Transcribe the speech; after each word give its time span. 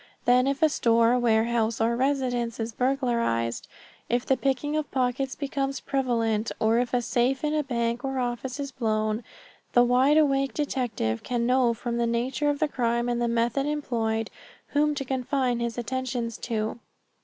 Then 0.25 0.47
if 0.47 0.63
a 0.63 0.69
store, 0.69 1.19
warehouse, 1.19 1.79
or 1.79 1.95
residence 1.95 2.59
is 2.59 2.71
burglarized, 2.73 3.67
if 4.09 4.25
the 4.25 4.35
picking 4.35 4.75
of 4.75 4.89
pockets 4.89 5.35
becomes 5.35 5.79
prevalent, 5.79 6.51
or 6.59 6.79
if 6.79 6.91
a 6.95 7.03
safe 7.03 7.43
in 7.43 7.53
a 7.53 7.61
bank 7.63 8.03
or 8.03 8.17
office 8.17 8.59
is 8.59 8.71
blown, 8.71 9.23
the 9.73 9.83
wide 9.83 10.17
awake 10.17 10.55
detective 10.55 11.21
can 11.21 11.45
know 11.45 11.75
from 11.75 11.97
the 11.97 12.07
nature 12.07 12.49
of 12.49 12.57
the 12.57 12.67
crime, 12.67 13.09
and 13.09 13.21
the 13.21 13.27
method 13.27 13.67
employed, 13.67 14.31
whom 14.69 14.95
to 14.95 15.05
confine 15.05 15.59
his 15.59 15.77
attentions 15.77 16.35
to. 16.39 16.79